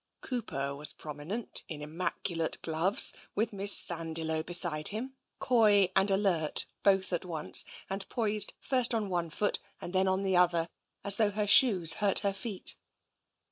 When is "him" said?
4.87-5.13